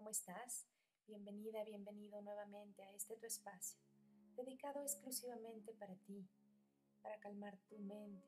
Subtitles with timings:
[0.00, 0.64] ¿cómo estás?
[1.06, 3.78] Bienvenida, bienvenido nuevamente a este tu espacio,
[4.34, 6.26] dedicado exclusivamente para ti,
[7.02, 8.26] para calmar tu mente,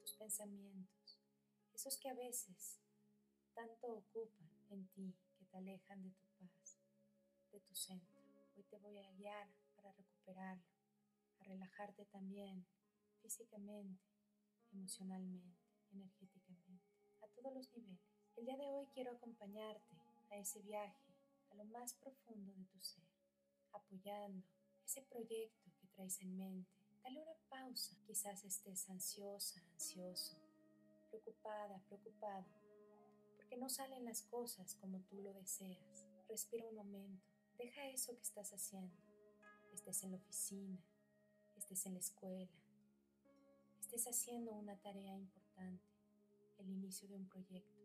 [0.00, 1.20] tus pensamientos,
[1.72, 2.80] esos que a veces
[3.54, 6.80] tanto ocupan en ti que te alejan de tu paz,
[7.52, 8.20] de tu centro.
[8.56, 10.66] Hoy te voy a guiar para recuperarlo,
[11.38, 12.66] a relajarte también
[13.22, 14.02] físicamente,
[14.72, 15.62] emocionalmente,
[15.92, 16.82] energéticamente,
[17.22, 18.00] a todos los niveles.
[18.34, 19.94] El día de hoy quiero acompañarte
[20.30, 21.03] a ese viaje,
[21.54, 23.04] a lo más profundo de tu ser,
[23.72, 24.44] apoyando
[24.84, 26.70] ese proyecto que traes en mente.
[27.02, 30.36] Dale una pausa, quizás estés ansiosa, ansioso,
[31.10, 32.46] preocupada, preocupado,
[33.36, 36.06] porque no salen las cosas como tú lo deseas.
[36.28, 37.24] Respira un momento,
[37.56, 38.96] deja eso que estás haciendo,
[39.72, 40.78] estés en la oficina,
[41.56, 42.50] estés en la escuela,
[43.78, 45.84] estés haciendo una tarea importante,
[46.58, 47.82] el inicio de un proyecto.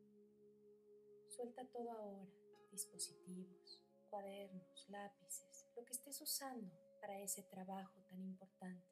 [1.27, 2.27] Suelta todo ahora,
[2.71, 8.87] dispositivos, cuadernos, lápices, lo que estés usando para ese trabajo tan importante,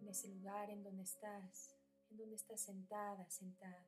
[0.00, 1.76] en ese lugar en donde estás,
[2.10, 3.86] en donde estás sentada, sentado.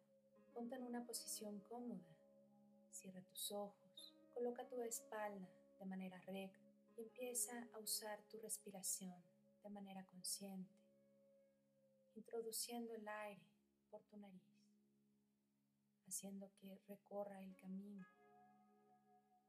[0.52, 2.16] Ponte en una posición cómoda.
[2.90, 5.48] Cierra tus ojos, coloca tu espalda
[5.78, 6.60] de manera recta
[6.96, 9.14] y empieza a usar tu respiración
[9.62, 10.74] de manera consciente,
[12.14, 13.42] introduciendo el aire
[13.90, 14.54] por tu nariz
[16.14, 18.06] haciendo que recorra el camino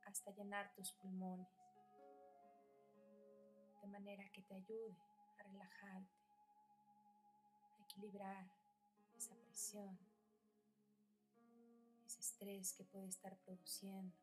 [0.06, 1.48] hasta llenar tus pulmones,
[3.82, 4.98] de manera que te ayude
[5.40, 6.18] a relajarte,
[7.78, 8.50] a equilibrar
[9.16, 10.00] esa presión,
[12.06, 14.16] ese estrés que puede estar produciendo,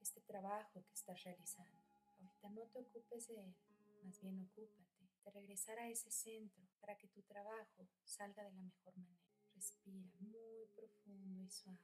[0.00, 1.80] este trabajo que estás realizando.
[2.18, 3.54] Ahorita no te ocupes de él,
[4.02, 4.82] más bien ocúpate
[5.24, 9.22] de regresar a ese centro para que tu trabajo salga de la mejor manera.
[9.54, 11.78] Respira muy profundo y suave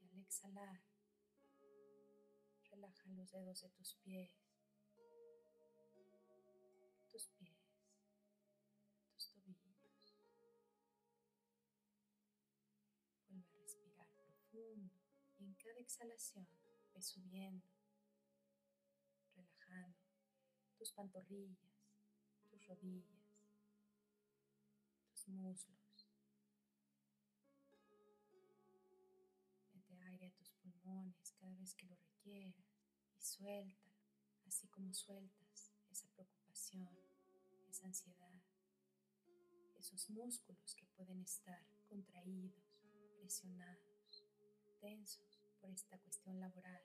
[0.00, 0.80] y al exhalar,
[2.80, 4.30] relaja los dedos de tus pies,
[7.10, 7.60] tus pies,
[9.12, 10.16] tus tobillos.
[13.28, 14.94] Vuelve a respirar profundo
[15.36, 16.48] y en cada exhalación
[16.94, 17.66] ve subiendo,
[19.34, 19.98] relajando
[20.78, 21.84] tus pantorrillas,
[22.48, 23.20] tus rodillas,
[25.10, 25.76] tus muslos.
[30.12, 32.69] Aire a tus pulmones cada vez que lo requieras
[33.20, 34.00] y suéltalo,
[34.46, 36.88] así como sueltas esa preocupación,
[37.68, 38.40] esa ansiedad,
[39.78, 42.78] esos músculos que pueden estar contraídos,
[43.18, 44.24] presionados,
[44.80, 46.82] tensos por esta cuestión laboral.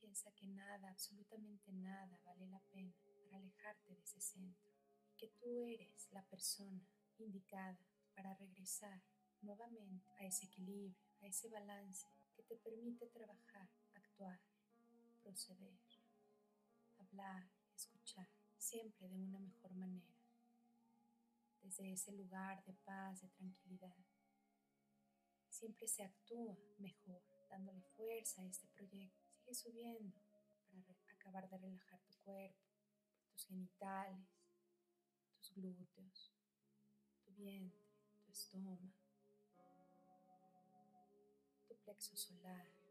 [0.00, 4.72] Piensa que nada, absolutamente nada vale la pena para alejarte de ese centro
[5.12, 6.84] y que tú eres la persona
[7.18, 7.78] indicada
[8.14, 9.00] para regresar
[9.40, 14.40] nuevamente a ese equilibrio, a ese balance que te permite trabajar, actuar,
[15.26, 15.76] proceder,
[16.98, 20.14] hablar, escuchar, siempre de una mejor manera,
[21.62, 23.96] desde ese lugar de paz, de tranquilidad.
[25.50, 27.20] Siempre se actúa mejor,
[27.50, 29.26] dándole fuerza a este proyecto.
[29.32, 30.16] Sigue subiendo
[31.02, 32.62] para acabar de relajar tu cuerpo,
[33.32, 34.28] tus genitales,
[35.40, 36.32] tus glúteos,
[37.24, 37.82] tu vientre,
[38.24, 38.92] tu estómago
[41.84, 42.85] plexo solar.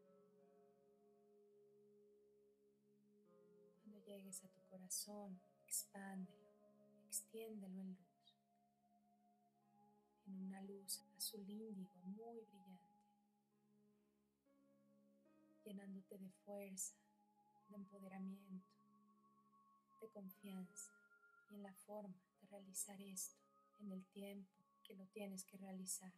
[4.05, 6.49] Llegues a tu corazón, expándelo,
[7.07, 8.35] extiéndelo en luz,
[10.27, 12.83] en una luz azul índigo muy brillante,
[15.63, 16.95] llenándote de fuerza,
[17.69, 18.69] de empoderamiento,
[20.01, 20.91] de confianza
[21.51, 23.35] y en la forma de realizar esto
[23.79, 24.51] en el tiempo
[24.83, 26.13] que lo tienes que realizar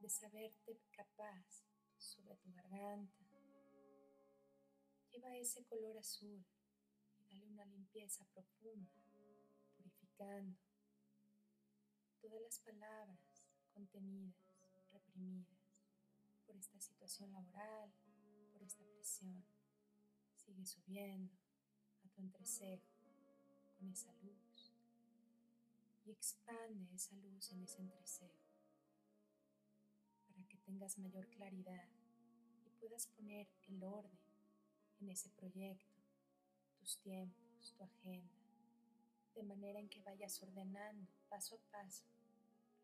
[0.00, 1.64] de saberte capaz
[1.96, 3.31] sobre tu garganta.
[5.12, 6.42] Lleva ese color azul
[7.18, 8.90] y dale una limpieza profunda,
[9.76, 10.58] purificando
[12.22, 13.18] todas las palabras
[13.74, 14.34] contenidas,
[14.90, 15.60] reprimidas
[16.46, 17.92] por esta situación laboral,
[18.54, 19.44] por esta presión.
[20.34, 21.34] Sigue subiendo
[22.04, 22.88] a tu entrecejo
[23.76, 24.72] con esa luz
[26.06, 28.48] y expande esa luz en ese entrecejo
[30.26, 31.86] para que tengas mayor claridad
[32.64, 34.21] y puedas poner el orden
[35.02, 36.00] en ese proyecto,
[36.78, 38.32] tus tiempos, tu agenda,
[39.34, 42.04] de manera en que vayas ordenando paso a paso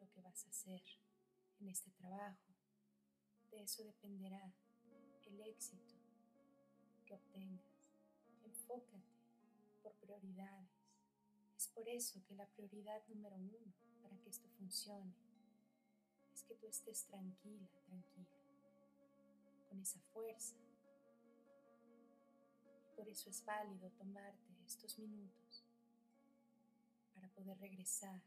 [0.01, 0.83] lo que vas a hacer
[1.61, 2.55] en este trabajo.
[3.51, 4.53] De eso dependerá
[5.27, 5.95] el éxito
[7.07, 7.65] que obtengas.
[8.45, 9.03] Enfócate
[9.83, 10.69] por prioridades.
[11.57, 13.73] Es por eso que la prioridad número uno
[14.03, 15.15] para que esto funcione
[16.49, 18.27] que tú estés tranquila, tranquila,
[19.69, 20.57] con esa fuerza
[22.99, 25.65] Por eso es válido tomarte estos minutos
[27.15, 28.21] para poder regresar,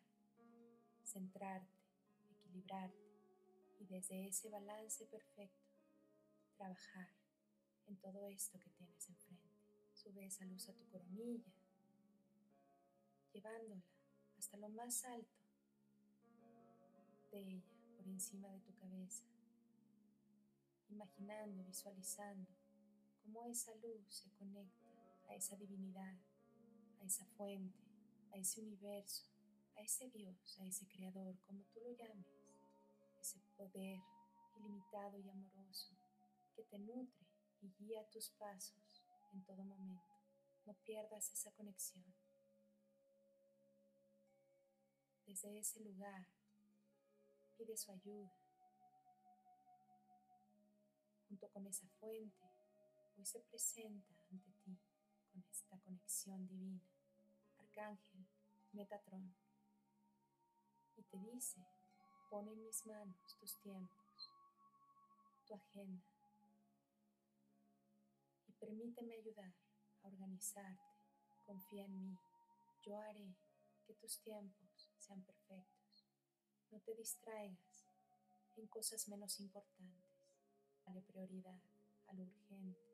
[1.03, 1.77] centrarte,
[2.29, 2.95] equilibrarte
[3.81, 5.67] y desde ese balance perfecto
[6.55, 7.09] trabajar
[7.87, 9.49] en todo esto que tienes enfrente.
[9.93, 11.51] Sube esa luz a tu coronilla,
[13.33, 13.83] llevándola
[14.37, 15.37] hasta lo más alto
[17.29, 19.25] de ella, por encima de tu cabeza,
[20.87, 22.60] imaginando, visualizando
[23.23, 24.89] cómo esa luz se conecta
[25.29, 26.17] a esa divinidad,
[26.99, 27.79] a esa fuente,
[28.33, 29.25] a ese universo,
[29.75, 32.27] a ese Dios, a ese Creador, como tú lo llames,
[33.21, 33.99] ese poder
[34.57, 35.95] ilimitado y amoroso
[36.55, 37.25] que te nutre
[37.61, 39.03] y guía tus pasos
[39.33, 40.03] en todo momento.
[40.65, 42.05] No pierdas esa conexión.
[45.25, 46.27] Desde ese lugar,
[47.57, 48.31] pide su ayuda.
[51.29, 52.35] Junto con esa fuente,
[53.21, 54.75] hoy se presenta ante ti
[55.31, 56.81] con esta conexión divina,
[57.59, 58.25] Arcángel
[58.71, 59.35] Metatron,
[60.95, 61.63] y te dice,
[62.31, 64.31] pon en mis manos tus tiempos,
[65.45, 66.03] tu agenda,
[68.47, 69.53] y permíteme ayudar
[70.01, 70.81] a organizarte.
[71.45, 72.17] Confía en mí.
[72.81, 73.35] Yo haré
[73.85, 76.07] que tus tiempos sean perfectos.
[76.71, 77.85] No te distraigas
[78.55, 80.25] en cosas menos importantes.
[80.85, 81.61] Dale prioridad
[82.07, 82.90] a lo urgente.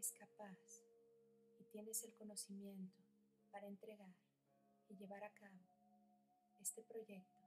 [0.00, 0.82] Eres capaz
[1.58, 3.04] y tienes el conocimiento
[3.50, 4.14] para entregar
[4.88, 5.60] y llevar a cabo
[6.58, 7.42] este proyecto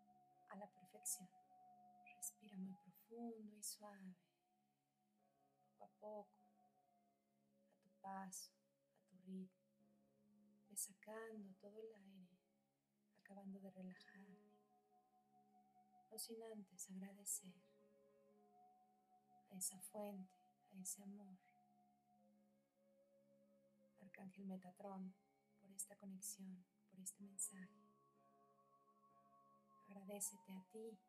[0.50, 1.28] a la perfección.
[2.16, 4.16] Respira muy profundo y suave,
[5.80, 6.30] poco a poco,
[7.72, 9.50] a tu paso, a tu ritmo.
[10.70, 12.38] Ve sacando todo el aire,
[13.24, 14.28] acabando de relajar,
[16.12, 17.56] no sin antes agradecer
[19.50, 20.38] a esa fuente,
[20.70, 21.36] a ese amor.
[24.14, 25.12] Arcángel Metatrón,
[25.60, 27.90] por esta conexión, por este mensaje.
[29.88, 31.00] Agradecete a ti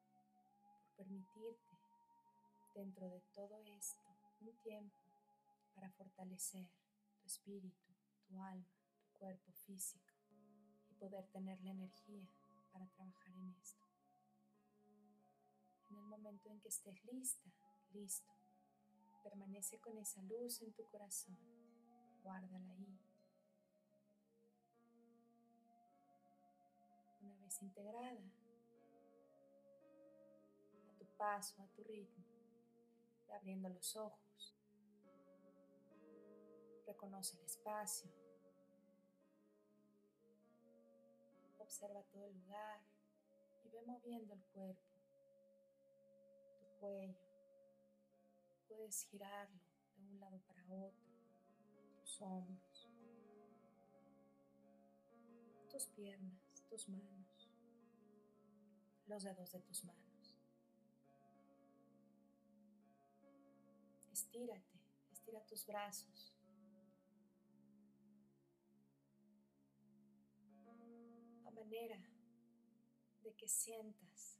[0.62, 1.76] por permitirte
[2.74, 4.08] dentro de todo esto
[4.40, 4.96] un tiempo
[5.74, 6.66] para fortalecer
[7.20, 7.92] tu espíritu,
[8.26, 8.64] tu alma,
[9.02, 10.14] tu cuerpo físico
[10.88, 12.26] y poder tener la energía
[12.72, 13.84] para trabajar en esto.
[15.90, 17.52] En el momento en que estés lista,
[17.90, 18.32] listo,
[19.22, 21.63] permanece con esa luz en tu corazón,
[22.24, 22.98] guárdala ahí.
[27.22, 28.18] Una vez integrada,
[31.16, 32.24] paso, a tu ritmo,
[33.34, 34.54] abriendo los ojos.
[36.86, 38.10] Reconoce el espacio.
[41.58, 42.80] Observa todo el lugar
[43.64, 44.82] y ve moviendo el cuerpo,
[46.58, 47.18] tu cuello.
[48.68, 49.60] Puedes girarlo
[49.96, 51.13] de un lado para otro,
[52.04, 52.86] tus hombros,
[55.70, 57.50] tus piernas, tus manos,
[59.06, 60.36] los dedos de tus manos.
[64.12, 64.78] Estírate,
[65.10, 66.34] estira tus brazos.
[71.46, 72.02] A manera
[73.22, 74.38] de que sientas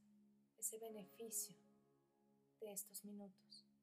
[0.58, 1.56] ese beneficio
[2.60, 3.73] de estos minutos.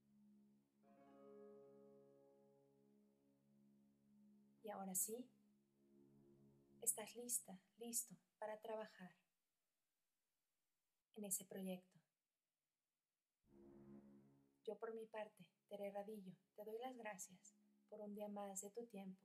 [4.72, 5.30] Ahora sí,
[6.82, 9.12] estás lista, listo para trabajar
[11.16, 12.00] en ese proyecto.
[14.64, 17.54] Yo por mi parte Tere Radillo, te doy las gracias
[17.90, 19.22] por un día más de tu tiempo,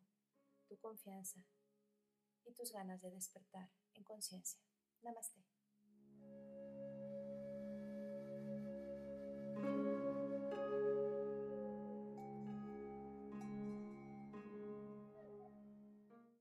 [0.68, 1.40] tu confianza
[2.44, 4.60] y tus ganas de despertar en conciencia.
[5.02, 5.55] Namaste.